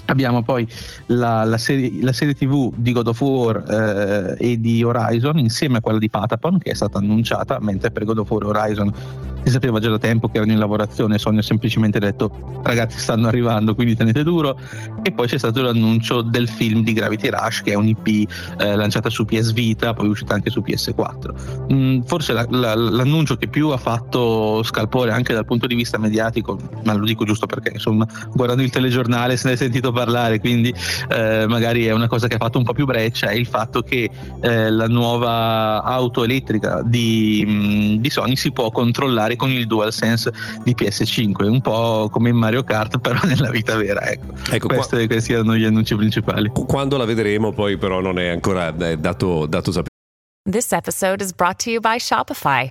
Abbiamo 0.07 0.43
poi 0.43 0.67
la, 1.07 1.45
la, 1.45 1.59
serie, 1.59 1.93
la, 2.01 2.13
serie, 2.13 2.35
TV 2.35 2.73
di 2.77 2.93
God 2.93 3.09
of 3.09 3.21
War 3.21 4.37
eh, 4.39 4.53
e 4.53 4.61
di 4.61 4.83
Horizon 4.83 5.39
insieme 5.39 5.79
a 5.79 5.81
quella 5.81 5.99
di 5.99 6.09
Patapon 6.09 6.59
che 6.59 6.71
è 6.71 6.75
stata 6.75 6.99
annunciata, 6.99 7.59
mentre 7.61 7.91
per 7.91 8.05
God 8.05 8.19
of 8.19 8.31
War 8.31 8.43
e 8.43 8.47
Horizon 8.47 8.93
si 9.47 9.53
sapeva 9.53 9.79
già 9.79 9.91
da 9.91 9.99
tempo 9.99 10.29
che 10.29 10.39
erano 10.39 10.51
in 10.51 10.59
lavorazione, 10.59 11.19
Sony 11.19 11.39
ha 11.39 11.43
semplicemente 11.43 12.01
detto 12.01 12.61
ragazzi 12.65 12.99
stanno 12.99 13.29
arrivando 13.29 13.77
quindi 13.77 13.95
tenete 13.95 14.25
duro 14.25 14.59
e 15.05 15.13
poi 15.13 15.29
c'è 15.29 15.39
stato 15.39 15.63
l'annuncio 15.63 16.21
del 16.21 16.49
film 16.49 16.83
di 16.83 16.93
Gravity 16.93 17.31
Rush 17.31 17.63
che 17.63 17.71
è 17.71 17.75
un'IP 17.75 18.29
eh, 18.59 18.75
lanciata 18.75 19.09
su 19.09 19.25
PS 19.25 19.53
Vita, 19.53 19.95
poi 19.95 20.09
uscita 20.09 20.35
anche 20.35 20.51
su 20.51 20.65
PS4. 20.67 21.73
Mm, 21.73 22.01
forse 22.01 22.33
la, 22.33 22.45
l'annuncio 22.51 23.37
che 23.37 23.47
più 23.47 23.69
ha 23.69 23.77
fatto 23.77 24.65
scalpore 24.65 25.13
anche 25.13 25.33
dal 25.33 25.45
punto 25.45 25.69
di 25.69 25.77
vista 25.77 25.97
mediatico, 25.97 26.59
ma 26.83 26.95
lo 26.95 27.05
dico 27.05 27.25
giusto 27.25 27.47
perché 27.47 27.71
insomma 27.73 28.05
guardando 28.33 28.65
il 28.65 28.71
telegiornale 28.71 29.37
se 29.37 29.47
ne 29.47 29.55
è 29.55 29.57
sentito 29.57 29.93
parlare, 29.97 30.39
quindi 30.39 30.73
eh, 31.09 31.47
magari 31.49 31.87
è 31.87 31.93
una 31.93 32.07
cosa 32.07 32.29
che 32.29 32.35
ha 32.35 32.39
fatto 32.39 32.59
un 32.59 32.65
po' 32.65 32.75
più 32.75 32.85
breccia, 32.85 33.29
è 33.29 33.35
il 33.35 33.47
fatto 33.47 33.81
che 33.81 34.11
eh, 34.43 34.71
la 34.71 34.87
nuova 34.87 35.83
auto 35.83 36.23
elettrica 36.23 36.83
di, 36.85 37.99
di, 37.99 38.11
Sony 38.11 38.37
si 38.37 38.53
può 38.53 38.71
controllare 38.71 39.37
con 39.37 39.51
il 39.51 39.67
DualSense 39.67 40.33
di 40.63 40.75
PS5, 40.79 41.49
un 41.49 41.61
po' 41.63 42.09
come 42.11 42.29
in 42.29 42.37
Mario 42.37 42.63
Kart 42.63 42.99
però 43.01 43.19
nella 43.25 43.51
vita 43.51 43.77
vera. 43.77 44.03
Ecco, 44.03 44.35
ecco 44.51 44.67
Queste, 44.69 44.97
qua... 44.97 45.07
questi 45.07 45.33
erano 45.33 45.57
gli 45.57 45.65
annunci 45.65 45.97
principali. 45.97 46.51
Quando 46.53 46.97
la 46.97 47.07
vedremo 47.07 47.53
poi 47.53 47.79
però 47.79 48.01
non 48.01 48.19
è 48.19 48.29
ancora 48.29 48.75
eh, 48.77 48.99
dato, 48.99 49.47
dato 49.47 49.73
sapere. 49.73 49.95
This 50.49 50.73
episode 50.73 51.21
is 51.23 51.33
brought 51.33 51.59
to 51.65 51.71
you 51.71 51.81
by 51.81 51.99
Shopify. 51.99 52.71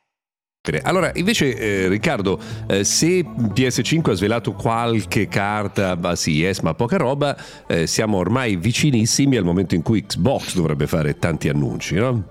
Allora, 0.83 1.09
invece, 1.15 1.57
eh, 1.57 1.87
Riccardo, 1.87 2.39
eh, 2.67 2.83
se 2.83 3.23
PS5 3.23 4.11
ha 4.11 4.13
svelato 4.13 4.51
qualche 4.51 5.27
carta 5.27 5.97
a 5.99 6.15
CES, 6.15 6.59
ma 6.59 6.75
poca 6.75 6.97
roba, 6.97 7.35
eh, 7.65 7.87
siamo 7.87 8.17
ormai 8.17 8.57
vicinissimi 8.57 9.37
al 9.37 9.43
momento 9.43 9.73
in 9.73 9.81
cui 9.81 10.05
Xbox 10.05 10.53
dovrebbe 10.53 10.85
fare 10.85 11.17
tanti 11.17 11.49
annunci, 11.49 11.95
no? 11.95 12.23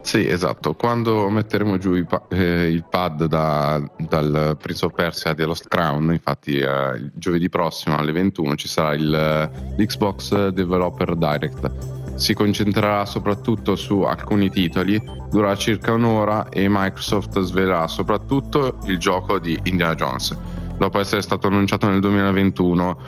Sì, 0.00 0.26
esatto. 0.26 0.72
Quando 0.72 1.28
metteremo 1.28 1.76
giù 1.76 2.02
pa- 2.06 2.24
eh, 2.30 2.70
il 2.70 2.86
pad 2.88 3.26
da, 3.26 3.82
dal 3.98 4.56
Prince 4.58 4.86
of 4.86 4.94
Persia 4.94 5.34
Lost 5.36 5.68
Crown, 5.68 6.12
infatti 6.12 6.56
eh, 6.56 7.10
giovedì 7.12 7.50
prossimo 7.50 7.98
alle 7.98 8.12
21 8.12 8.56
ci 8.56 8.66
sarà 8.66 8.94
il, 8.94 9.50
l'Xbox 9.76 10.48
Developer 10.48 11.14
Direct. 11.14 11.99
Si 12.20 12.34
concentrerà 12.34 13.06
soprattutto 13.06 13.76
su 13.76 14.02
alcuni 14.02 14.50
titoli, 14.50 15.02
durerà 15.30 15.56
circa 15.56 15.92
un'ora 15.92 16.50
e 16.50 16.66
Microsoft 16.68 17.40
svelerà 17.40 17.88
soprattutto 17.88 18.78
il 18.84 18.98
gioco 18.98 19.38
di 19.38 19.58
Indiana 19.64 19.94
Jones. 19.94 20.36
Dopo 20.76 21.00
essere 21.00 21.22
stato 21.22 21.46
annunciato 21.46 21.88
nel 21.88 22.00
2021, 22.00 22.98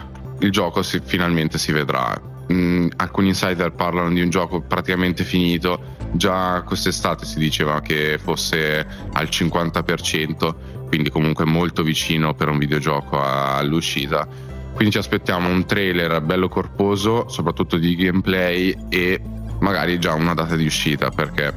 il 0.41 0.51
gioco 0.51 0.83
si, 0.83 1.01
finalmente 1.05 1.59
si 1.59 1.73
vedrà. 1.73 2.19
Mm, 2.51 2.89
alcuni 2.97 3.29
insider 3.29 3.73
parlano 3.73 4.09
di 4.13 4.23
un 4.23 4.31
gioco 4.31 4.61
praticamente 4.63 5.25
finito 5.25 6.01
Già 6.15 6.63
quest'estate 6.63 7.25
si 7.25 7.39
diceva 7.39 7.81
che 7.81 8.19
fosse 8.23 8.87
al 9.13 9.29
50%, 9.31 10.55
quindi 10.87 11.09
comunque 11.09 11.47
molto 11.47 11.83
vicino 11.83 12.35
per 12.35 12.49
un 12.49 12.59
videogioco 12.59 13.19
all'uscita. 13.19 14.29
Quindi 14.75 14.91
ci 14.91 14.99
aspettiamo 14.99 15.49
un 15.49 15.65
trailer 15.65 16.21
bello 16.23 16.49
corposo, 16.49 17.29
soprattutto 17.29 17.77
di 17.77 17.95
gameplay 17.95 18.77
e 18.89 19.21
magari 19.61 19.99
già 19.99 20.15
una 20.15 20.35
data 20.35 20.57
di 20.57 20.67
uscita, 20.67 21.11
perché 21.11 21.55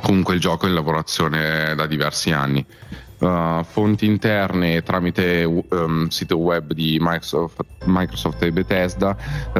comunque 0.00 0.34
il 0.34 0.40
gioco 0.40 0.66
è 0.66 0.68
in 0.68 0.74
lavorazione 0.74 1.74
da 1.74 1.86
diversi 1.86 2.30
anni. 2.32 2.64
Uh, 3.24 3.64
fonti 3.64 4.04
interne 4.04 4.82
tramite 4.82 5.44
um, 5.44 6.08
sito 6.08 6.36
web 6.36 6.74
di 6.74 6.98
Microsoft, 7.00 7.64
Microsoft 7.84 8.42
e 8.42 8.52
Bethesda 8.52 9.16
uh, 9.54 9.58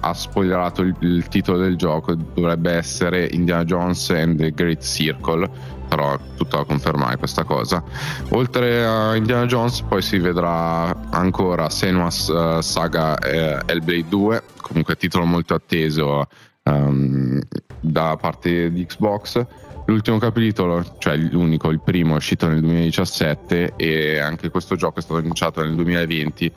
ha 0.00 0.14
spoilerato 0.14 0.80
il, 0.80 0.96
il, 1.00 1.28
titolo 1.28 1.58
del 1.58 1.76
gioco. 1.76 2.14
Dovrebbe 2.14 2.72
essere 2.72 3.28
Indiana 3.32 3.64
Jones 3.64 4.08
and 4.10 4.38
the 4.38 4.50
Great 4.52 4.82
Circle 4.82 5.46
però 5.88 6.18
tutto 6.38 6.56
da 6.56 6.64
confermare 6.64 7.18
questa 7.18 7.44
cosa. 7.44 7.84
Oltre 8.30 8.82
a 8.82 9.14
Indiana 9.14 9.44
Jones 9.44 9.82
poi 9.82 10.00
si 10.00 10.16
vedrà 10.18 11.10
ancora 11.10 11.68
Senua's 11.68 12.28
uh, 12.28 12.62
Saga 12.62 13.18
eh, 13.18 13.60
Hellblade 13.66 14.08
2 14.08 14.42
comunque 14.62 14.96
titolo 14.96 15.26
molto 15.26 15.52
atteso 15.52 16.26
um, 16.62 17.38
da 17.78 18.16
parte 18.18 18.72
di 18.72 18.86
Xbox 18.86 19.44
L'ultimo 19.86 20.18
capitolo, 20.18 20.96
cioè 20.98 21.16
l'unico, 21.16 21.70
il 21.70 21.80
primo, 21.80 22.14
è 22.14 22.16
uscito 22.16 22.48
nel 22.48 22.60
2017 22.60 23.74
e 23.76 24.18
anche 24.18 24.48
questo 24.48 24.76
gioco 24.76 25.00
è 25.00 25.02
stato 25.02 25.18
annunciato 25.18 25.62
nel 25.62 25.74
2020. 25.74 26.52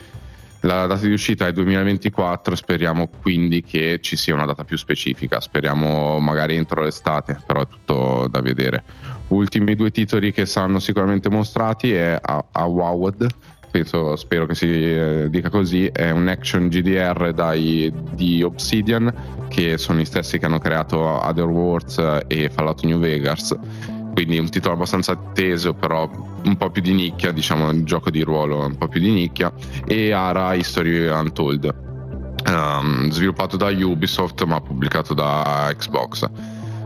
La 0.61 0.85
data 0.87 1.05
di 1.05 1.11
uscita 1.11 1.45
è 1.45 1.51
2024, 1.51 2.55
speriamo 2.55 3.07
quindi 3.21 3.61
che 3.61 3.99
ci 4.01 4.15
sia 4.15 4.33
una 4.33 4.45
data 4.45 4.63
più 4.63 4.77
specifica, 4.77 5.39
speriamo 5.39 6.19
magari 6.19 6.55
entro 6.55 6.83
l'estate, 6.83 7.39
però 7.45 7.61
è 7.61 7.67
tutto 7.67 8.27
da 8.29 8.41
vedere. 8.41 8.83
Ultimi 9.27 9.75
due 9.75 9.91
titoli 9.91 10.31
che 10.31 10.45
saranno 10.45 10.79
sicuramente 10.79 11.29
mostrati 11.29 11.93
è 11.93 12.19
Awowed, 12.21 13.27
penso, 13.75 14.15
spero 14.15 14.45
che 14.45 14.55
si 14.55 14.67
eh, 14.67 15.27
dica 15.29 15.49
così, 15.49 15.87
è 15.87 16.09
un 16.09 16.29
action 16.29 16.69
GDR 16.69 17.33
dai, 17.33 17.91
di 18.13 18.41
Obsidian, 18.41 19.13
che 19.49 19.77
sono 19.77 19.99
gli 19.99 20.05
stessi 20.05 20.39
che 20.39 20.45
hanno 20.45 20.59
creato 20.59 20.97
Other 20.97 21.47
Worlds 21.47 22.21
e 22.27 22.49
Fallout 22.49 22.83
New 22.85 22.99
Vegas. 22.99 23.53
Quindi 24.13 24.39
un 24.39 24.49
titolo 24.49 24.75
abbastanza 24.75 25.11
atteso, 25.11 25.73
però 25.73 26.09
un 26.45 26.55
po' 26.55 26.69
più 26.69 26.81
di 26.81 26.93
nicchia, 26.93 27.33
diciamo 27.33 27.69
un 27.69 27.83
gioco 27.83 28.09
di 28.09 28.21
ruolo 28.21 28.65
un 28.65 28.77
po' 28.77 28.87
più 28.87 29.01
di 29.01 29.11
nicchia, 29.11 29.51
e 29.85 30.13
Ara 30.13 30.53
History 30.53 31.07
Untold, 31.07 31.75
um, 32.47 33.11
sviluppato 33.11 33.57
da 33.57 33.67
Ubisoft 33.71 34.41
ma 34.45 34.61
pubblicato 34.61 35.13
da 35.13 35.69
Xbox. 35.75 36.29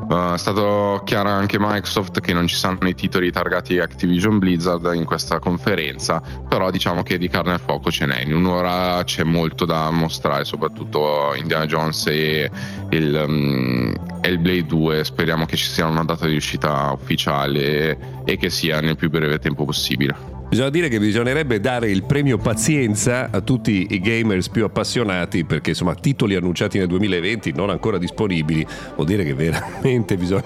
Uh, 0.10 0.34
è 0.34 0.38
stato 0.40 1.04
chiaro 1.06 1.30
anche 1.30 1.58
Microsoft 1.60 2.20
che 2.20 2.34
non 2.34 2.48
ci 2.48 2.56
saranno 2.56 2.88
i 2.90 2.96
titoli 2.96 3.32
targati 3.32 3.78
Activision 3.78 4.40
Blizzard 4.40 4.92
in 4.96 5.06
questa 5.06 5.38
conferenza, 5.38 6.20
però 6.48 6.72
diciamo 6.72 7.04
che 7.04 7.20
di 7.20 7.28
carne 7.28 7.54
al 7.54 7.60
fuoco 7.60 7.92
ce 7.92 8.08
n'è. 8.08 8.24
In 8.24 8.34
un'ora 8.34 9.04
c'è 9.04 9.24
molto 9.24 9.66
da 9.66 9.92
mostrare, 9.92 10.46
soprattutto 10.46 11.36
Indiana 11.36 11.68
Jones 11.68 12.08
e 12.08 12.50
il 12.90 13.24
um, 13.24 13.94
Hellblade 14.22 14.66
2. 14.66 15.04
Speriamo 15.04 15.46
che 15.46 15.56
ci 15.56 15.66
sia 15.66 15.86
una 15.86 16.04
data 16.04 16.26
di 16.26 16.36
uscita 16.36 16.92
ufficiale 16.92 18.24
e 18.26 18.38
che 18.38 18.50
sia 18.50 18.82
nel 18.82 18.96
più 18.96 19.12
breve 19.12 19.38
tempo 19.38 19.64
possibile. 19.64 20.16
Bisogna 20.50 20.72
dire 20.72 20.90
che 20.90 20.98
bisognerebbe 21.00 21.60
dare 21.60 21.92
il 21.92 22.04
premio 22.04 22.40
pazienza 22.40 23.30
a 23.32 23.40
tutti 23.40 23.86
i 23.92 24.00
gamers 24.00 24.50
più 24.50 24.64
appassionati 24.64 25.46
perché 25.46 25.70
insomma 25.70 25.94
titoli 25.94 26.34
annunciati 26.34 26.80
nel 26.80 26.88
2020 26.88 27.52
non 27.52 27.70
ancora 27.70 28.00
disponibili 28.00 28.66
vuol 28.96 29.06
dire 29.06 29.24
che 29.24 29.36
veramente 29.36 30.18
bisogna 30.18 30.44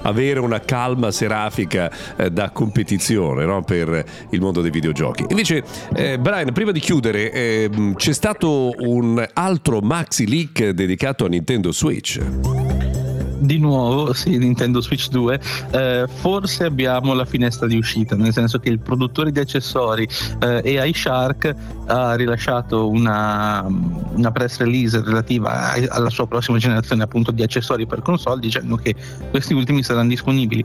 avere 0.00 0.40
una 0.40 0.60
calma 0.60 1.10
serafica 1.10 1.90
eh, 2.16 2.30
da 2.30 2.52
competizione 2.52 3.44
no? 3.44 3.62
per 3.62 4.04
il 4.30 4.40
mondo 4.40 4.62
dei 4.62 4.70
videogiochi. 4.70 5.26
Invece 5.28 5.62
eh, 5.94 6.18
Brian, 6.18 6.50
prima 6.54 6.72
di 6.72 6.80
chiudere 6.80 7.30
eh, 7.30 7.70
c'è 7.96 8.12
stato 8.14 8.72
un 8.78 9.22
altro 9.34 9.80
maxi 9.80 10.26
leak 10.26 10.70
dedicato 10.70 11.26
a 11.26 11.28
Nintendo 11.28 11.70
Switch 11.70 13.03
di 13.38 13.58
nuovo, 13.58 14.12
sì, 14.14 14.36
Nintendo 14.38 14.80
Switch 14.80 15.08
2, 15.08 15.40
eh, 15.70 16.06
forse 16.06 16.64
abbiamo 16.64 17.14
la 17.14 17.24
finestra 17.24 17.66
di 17.66 17.76
uscita, 17.76 18.16
nel 18.16 18.32
senso 18.32 18.58
che 18.58 18.68
il 18.68 18.78
produttore 18.78 19.32
di 19.32 19.40
accessori 19.40 20.08
eh, 20.40 20.78
AI 20.78 20.94
Shark 20.94 21.54
ha 21.86 22.14
rilasciato 22.14 22.88
una, 22.88 23.64
una 23.66 24.30
press 24.30 24.58
release 24.58 25.00
relativa 25.02 25.72
alla 25.88 26.10
sua 26.10 26.26
prossima 26.26 26.58
generazione 26.58 27.02
appunto 27.02 27.30
di 27.30 27.42
accessori 27.42 27.86
per 27.86 28.02
console 28.02 28.40
dicendo 28.40 28.76
che 28.76 28.94
questi 29.30 29.54
ultimi 29.54 29.82
saranno 29.82 30.08
disponibili 30.08 30.64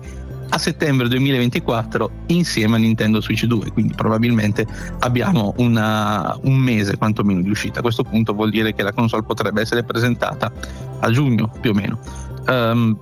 a 0.51 0.57
settembre 0.57 1.07
2024 1.07 2.11
insieme 2.27 2.75
a 2.75 2.79
Nintendo 2.79 3.21
Switch 3.21 3.45
2, 3.45 3.71
quindi 3.71 3.93
probabilmente 3.93 4.65
abbiamo 4.99 5.53
una, 5.57 6.35
un 6.41 6.55
mese 6.55 6.97
quantomeno 6.97 7.41
di 7.41 7.49
uscita. 7.49 7.79
A 7.79 7.81
questo 7.81 8.03
punto 8.03 8.33
vuol 8.33 8.49
dire 8.49 8.73
che 8.73 8.81
la 8.81 8.91
console 8.91 9.23
potrebbe 9.23 9.61
essere 9.61 9.83
presentata 9.83 10.51
a 10.99 11.11
giugno 11.11 11.51
più 11.61 11.71
o 11.71 11.73
meno. 11.73 11.99
Um, 12.49 12.97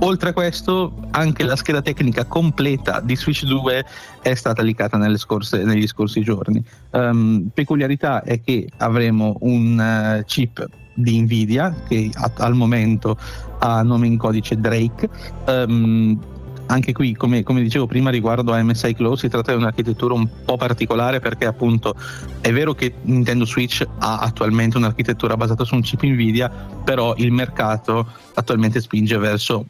oltre 0.00 0.30
a 0.30 0.32
questo, 0.32 0.92
anche 1.12 1.44
la 1.44 1.56
scheda 1.56 1.80
tecnica 1.80 2.24
completa 2.24 3.00
di 3.00 3.16
Switch 3.16 3.44
2 3.44 3.84
è 4.22 4.34
stata 4.34 4.62
leakata 4.62 4.98
scorse, 5.16 5.62
negli 5.62 5.86
scorsi 5.86 6.22
giorni. 6.22 6.62
Um, 6.90 7.50
peculiarità 7.54 8.22
è 8.22 8.40
che 8.40 8.68
avremo 8.78 9.36
un 9.40 10.18
uh, 10.18 10.24
chip 10.24 10.68
di 10.94 11.20
Nvidia 11.20 11.74
che 11.86 12.10
a, 12.12 12.32
al 12.38 12.54
momento 12.54 13.18
ha 13.58 13.82
nome 13.82 14.06
in 14.06 14.16
codice 14.16 14.58
Drake. 14.58 15.08
Um, 15.46 16.34
anche 16.66 16.92
qui, 16.92 17.14
come, 17.14 17.42
come, 17.42 17.62
dicevo 17.62 17.86
prima 17.86 18.10
riguardo 18.10 18.52
a 18.52 18.62
MSI 18.62 18.94
Close, 18.94 19.22
si 19.22 19.28
tratta 19.28 19.52
di 19.52 19.58
un'architettura 19.58 20.14
un 20.14 20.28
po' 20.44 20.56
particolare 20.56 21.20
perché 21.20 21.46
appunto 21.46 21.94
è 22.40 22.52
vero 22.52 22.74
che 22.74 22.94
Nintendo 23.02 23.44
Switch 23.44 23.86
ha 23.98 24.18
attualmente 24.18 24.76
un'architettura 24.76 25.36
basata 25.36 25.64
su 25.64 25.74
un 25.74 25.82
chip 25.82 26.02
Nvidia, 26.02 26.48
però 26.48 27.14
il 27.16 27.32
mercato 27.32 28.06
attualmente 28.34 28.80
spinge 28.80 29.16
verso 29.18 29.66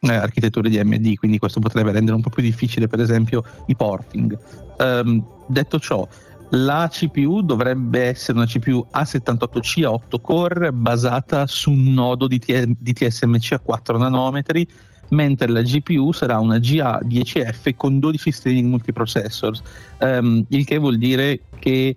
eh, 0.00 0.14
architetture 0.14 0.68
di 0.68 0.78
AMD, 0.78 1.14
quindi 1.16 1.38
questo 1.38 1.60
potrebbe 1.60 1.92
rendere 1.92 2.16
un 2.16 2.22
po' 2.22 2.30
più 2.30 2.42
difficile 2.42 2.86
per 2.86 3.00
esempio 3.00 3.42
i 3.66 3.74
porting. 3.74 4.38
Um, 4.78 5.24
detto 5.48 5.78
ciò, 5.78 6.06
la 6.50 6.88
CPU 6.90 7.42
dovrebbe 7.42 8.04
essere 8.04 8.38
una 8.38 8.46
CPU 8.46 8.86
A78C 8.94 9.84
a 9.84 9.92
8 9.92 10.20
core 10.20 10.72
basata 10.72 11.46
su 11.46 11.70
un 11.70 11.92
nodo 11.92 12.28
di, 12.28 12.38
T- 12.38 12.68
di 12.78 12.92
TSMC 12.92 13.52
a 13.52 13.58
4 13.58 13.98
nanometri 13.98 14.66
mentre 15.08 15.48
la 15.48 15.62
GPU 15.62 16.12
sarà 16.12 16.38
una 16.38 16.56
GA10F 16.56 17.74
con 17.76 17.98
12 17.98 18.30
streaming 18.32 18.68
multiprocessors, 18.68 19.62
um, 20.00 20.44
il 20.48 20.64
che 20.64 20.78
vuol 20.78 20.98
dire 20.98 21.40
che 21.58 21.96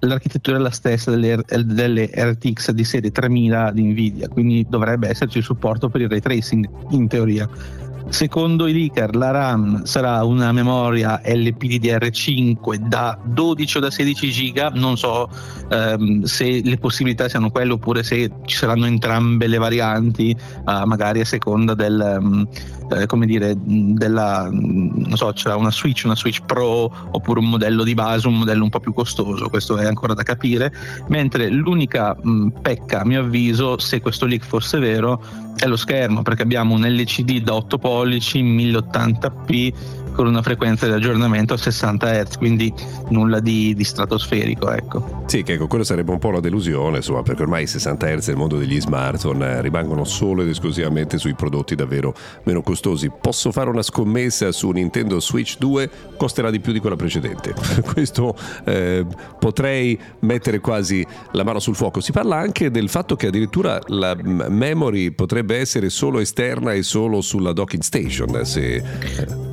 l'architettura 0.00 0.56
è 0.56 0.60
la 0.60 0.70
stessa 0.70 1.10
delle, 1.10 1.42
delle, 1.64 2.10
RTX 2.12 2.70
di 2.70 2.84
serie 2.84 3.10
3000 3.10 3.72
di 3.72 3.82
Nvidia, 3.82 4.28
quindi 4.28 4.66
dovrebbe 4.68 5.08
esserci 5.08 5.42
supporto 5.42 5.88
per 5.88 6.00
il 6.00 6.08
ray 6.08 6.20
tracing 6.20 6.68
in 6.90 7.08
teoria. 7.08 7.48
Secondo 8.08 8.66
i 8.66 8.72
leaker 8.72 9.14
la 9.14 9.30
RAM 9.30 9.84
sarà 9.84 10.24
una 10.24 10.52
memoria 10.52 11.20
LPDDR5 11.24 12.76
da 12.76 13.18
12 13.22 13.76
o 13.76 13.80
da 13.80 13.90
16 13.90 14.30
giga, 14.32 14.70
non 14.74 14.96
so 14.96 15.28
ehm, 15.70 16.22
se 16.22 16.60
le 16.62 16.78
possibilità 16.78 17.28
siano 17.28 17.50
quelle 17.50 17.72
oppure 17.72 18.02
se 18.02 18.30
ci 18.46 18.56
saranno 18.56 18.86
entrambe 18.86 19.46
le 19.46 19.58
varianti, 19.58 20.30
eh, 20.30 20.82
magari 20.86 21.20
a 21.20 21.24
seconda 21.24 21.74
del, 21.74 22.18
um, 22.20 22.48
eh, 22.92 23.06
come 23.06 23.26
dire, 23.26 23.54
della, 23.56 24.48
non 24.50 25.12
so, 25.14 25.32
c'era 25.32 25.56
una 25.56 25.70
Switch, 25.70 26.02
una 26.04 26.16
Switch 26.16 26.40
Pro 26.44 26.92
oppure 27.10 27.38
un 27.38 27.48
modello 27.48 27.84
di 27.84 27.94
base, 27.94 28.26
un 28.26 28.38
modello 28.38 28.64
un 28.64 28.70
po' 28.70 28.80
più 28.80 28.92
costoso, 28.92 29.48
questo 29.48 29.76
è 29.78 29.86
ancora 29.86 30.14
da 30.14 30.22
capire, 30.22 30.72
mentre 31.08 31.48
l'unica 31.48 32.16
mh, 32.20 32.48
pecca 32.60 33.02
a 33.02 33.04
mio 33.04 33.20
avviso, 33.20 33.78
se 33.78 34.00
questo 34.00 34.26
leak 34.26 34.44
fosse 34.44 34.78
vero, 34.78 35.22
è 35.56 35.66
lo 35.66 35.76
schermo, 35.76 36.22
perché 36.22 36.42
abbiamo 36.42 36.74
un 36.74 36.82
LCD 36.82 37.42
da 37.42 37.54
8 37.54 37.78
pollici 37.78 37.89
1080p 37.90 39.74
con 40.12 40.26
una 40.26 40.42
frequenza 40.42 40.86
di 40.86 40.92
aggiornamento 40.92 41.54
a 41.54 41.56
60 41.56 42.24
Hz, 42.24 42.36
quindi 42.36 42.72
nulla 43.08 43.40
di, 43.40 43.74
di 43.74 43.84
stratosferico. 43.84 44.70
Ecco. 44.70 45.22
Sì, 45.26 45.42
che 45.42 45.54
ecco, 45.54 45.66
quello 45.66 45.84
sarebbe 45.84 46.10
un 46.10 46.18
po' 46.18 46.28
una 46.28 46.40
delusione, 46.40 46.98
insomma, 46.98 47.22
perché 47.22 47.42
ormai 47.42 47.64
i 47.64 47.66
60 47.66 48.16
Hz 48.16 48.28
nel 48.28 48.36
mondo 48.36 48.56
degli 48.56 48.80
smartphone 48.80 49.46
eh, 49.46 49.60
rimangono 49.62 50.04
solo 50.04 50.42
ed 50.42 50.48
esclusivamente 50.48 51.18
sui 51.18 51.34
prodotti 51.34 51.74
davvero 51.74 52.14
meno 52.44 52.62
costosi. 52.62 53.10
Posso 53.20 53.52
fare 53.52 53.70
una 53.70 53.82
scommessa 53.82 54.52
su 54.52 54.70
Nintendo 54.70 55.20
Switch 55.20 55.56
2, 55.58 55.90
costerà 56.16 56.50
di 56.50 56.60
più 56.60 56.72
di 56.72 56.80
quella 56.80 56.96
precedente. 56.96 57.54
Questo 57.92 58.34
eh, 58.64 59.06
potrei 59.38 59.98
mettere 60.20 60.60
quasi 60.60 61.06
la 61.32 61.44
mano 61.44 61.58
sul 61.58 61.74
fuoco. 61.74 62.00
Si 62.00 62.12
parla 62.12 62.36
anche 62.36 62.70
del 62.70 62.88
fatto 62.88 63.16
che 63.16 63.28
addirittura 63.28 63.78
la 63.86 64.16
memory 64.20 65.10
potrebbe 65.12 65.58
essere 65.58 65.90
solo 65.90 66.18
esterna 66.18 66.72
e 66.72 66.82
solo 66.82 67.20
sulla 67.20 67.52
docking 67.52 67.82
station. 67.82 68.44
Se, 68.44 68.74
eh, 68.76 69.49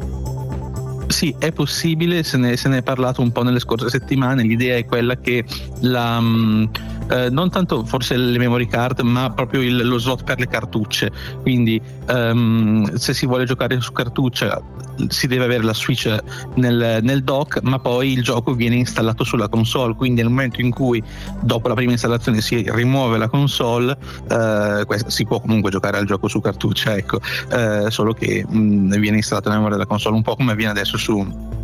sì, 1.07 1.33
è 1.37 1.51
possibile, 1.51 2.23
se 2.23 2.37
ne, 2.37 2.57
se 2.57 2.69
ne, 2.69 2.79
è 2.79 2.83
parlato 2.83 3.21
un 3.21 3.31
po' 3.31 3.43
nelle 3.43 3.59
scorse 3.59 3.89
settimane, 3.89 4.43
l'idea 4.43 4.77
è 4.77 4.85
quella 4.85 5.15
che 5.17 5.45
la, 5.81 6.19
mm, 6.19 6.65
eh, 7.09 7.29
non 7.29 7.49
tanto 7.49 7.85
forse 7.85 8.17
le 8.17 8.37
memory 8.37 8.67
card, 8.67 8.99
ma 9.01 9.31
proprio 9.31 9.61
il, 9.61 9.87
lo 9.87 9.97
slot 9.97 10.23
per 10.23 10.39
le 10.39 10.47
cartucce, 10.47 11.11
quindi 11.41 11.81
um, 12.09 12.93
se 12.95 13.13
si 13.13 13.25
vuole 13.25 13.45
giocare 13.45 13.79
su 13.79 13.91
cartuccia 13.91 14.61
si 15.07 15.27
deve 15.27 15.45
avere 15.45 15.63
la 15.63 15.73
Switch 15.73 16.15
nel, 16.55 16.99
nel, 17.01 17.23
dock, 17.23 17.61
ma 17.61 17.79
poi 17.79 18.13
il 18.13 18.23
gioco 18.23 18.53
viene 18.53 18.75
installato 18.75 19.23
sulla 19.23 19.47
console. 19.47 19.95
Quindi 19.95 20.21
nel 20.21 20.29
momento 20.29 20.61
in 20.61 20.71
cui 20.71 21.01
dopo 21.41 21.67
la 21.67 21.73
prima 21.75 21.91
installazione 21.91 22.41
si 22.41 22.65
rimuove 22.69 23.17
la 23.17 23.27
console, 23.27 23.97
eh, 24.29 24.85
si 25.07 25.25
può 25.25 25.39
comunque 25.39 25.71
giocare 25.71 25.97
al 25.97 26.05
gioco 26.05 26.27
su 26.27 26.39
cartuccia, 26.39 26.95
ecco, 26.95 27.19
eh, 27.51 27.89
solo 27.89 28.13
che 28.13 28.45
mh, 28.47 28.57
mm, 28.57 28.91
viene 28.95 29.17
installata 29.17 29.49
nella 29.49 29.61
memoria 29.61 29.77
della 29.77 29.89
console, 29.89 30.15
un 30.15 30.23
po' 30.23 30.35
come 30.35 30.51
avviene 30.51 30.71
adesso 30.71 30.96
su 30.97 31.55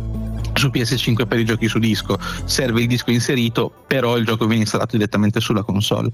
su 0.54 0.68
PS5 0.68 1.26
per 1.26 1.38
i 1.38 1.44
giochi 1.44 1.68
su 1.68 1.78
disco. 1.78 2.18
Serve 2.44 2.82
il 2.82 2.86
disco 2.86 3.10
inserito 3.10 3.72
però 3.86 4.16
il 4.16 4.24
gioco 4.24 4.46
viene 4.46 4.62
installato 4.62 4.96
direttamente 4.96 5.40
sulla 5.40 5.62
console. 5.62 6.10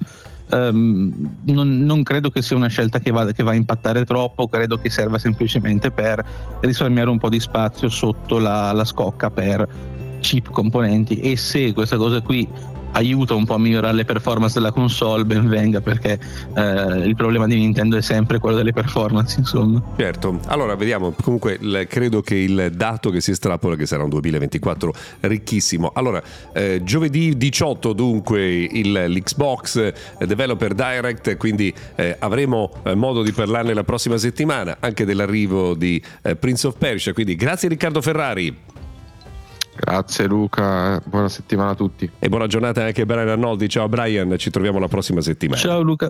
Um, 0.51 1.37
non, 1.45 1.85
non, 1.85 2.03
credo 2.03 2.31
che 2.31 2.43
sia 2.43 2.57
una 2.57 2.67
scelta 2.67 2.99
che 2.99 3.13
va, 3.13 3.31
che 3.33 3.43
va, 3.43 3.53
a 3.53 3.55
impattare 3.55 4.05
troppo, 4.05 4.49
credo 4.49 4.79
che 4.79 4.91
serva 4.91 5.19
semplicemente 5.19 5.93
per 5.93 6.25
risparmiare 6.61 7.09
un 7.09 7.19
po' 7.19 7.29
di 7.29 7.39
spazio 7.39 7.89
sotto 7.89 8.39
la, 8.39 8.73
la 8.73 8.85
scocca 8.85 9.31
per 9.31 9.69
chip 10.21 10.51
componenti. 10.51 11.21
E 11.21 11.37
se 11.37 11.73
questa 11.73 11.97
cosa 11.97 12.21
qui 12.21 12.49
aiuta 12.93 13.35
un 13.35 13.45
po' 13.45 13.55
a 13.55 13.59
migliorare 13.59 13.95
le 13.95 14.05
performance 14.05 14.55
della 14.55 14.73
console, 14.73 15.25
ben 15.25 15.49
venga 15.49 15.81
perché 15.81 16.19
eh, 16.55 16.63
il 17.07 17.15
problema 17.17 17.47
di 17.47 17.57
Nintendo 17.57 17.97
è 17.97 18.03
sempre 18.03 18.39
quello 18.39 18.57
delle 18.57 18.73
performance, 18.73 19.39
insomma. 19.39 19.83
Certo, 19.97 20.41
allora 20.47 20.75
vediamo, 20.75 21.15
comunque 21.23 21.59
l- 21.61 21.85
credo 21.89 22.21
che 22.21 22.35
il 22.37 22.71
dato 22.75 23.11
che 23.11 23.21
si 23.21 23.31
estrapola 23.31 23.77
che 23.77 23.87
sarà 23.87 24.03
un 24.03 24.11
2024 24.11 24.93
ricchissimo. 25.21 25.93
Allora, 25.95 26.23
eh, 26.53 26.81
giovedì 26.83 27.37
18 27.37 27.93
dunque 27.93 28.47
il, 28.47 28.93
l'Xbox 28.93 29.77
eh, 29.77 30.27
Developer 30.27 30.75
Direct, 30.75 31.37
quindi 31.37 31.73
eh, 31.95 32.17
avremo 32.19 32.71
eh, 32.83 32.95
modo 32.95 33.23
di 33.23 33.33
parlarne 33.33 33.75
la 33.75 33.85
prossima 33.85 34.19
settimana, 34.19 34.77
anche 34.81 35.05
dell'arrivo 35.05 35.75
di 35.75 36.03
eh, 36.23 36.37
Prince 36.37 36.67
of 36.67 36.77
Persia, 36.79 37.13
quindi 37.13 37.37
grazie 37.37 37.69
Riccardo 37.69 38.01
Ferrari. 38.01 38.79
Grazie 39.81 40.27
Luca, 40.27 41.01
buona 41.07 41.31
settimana 41.31 41.71
a 41.71 41.75
tutti. 41.75 42.11
E 42.19 42.29
buona 42.29 42.47
giornata 42.47 42.85
anche 42.85 43.01
a 43.01 43.07
Brian 43.07 43.29
Arnoldi. 43.29 43.67
Ciao 43.67 43.89
Brian, 43.89 44.37
ci 44.37 44.51
troviamo 44.51 44.79
la 44.79 44.89
prossima 44.89 45.23
settimana. 45.23 45.59
Ciao 45.59 45.81
Luca. 45.81 46.09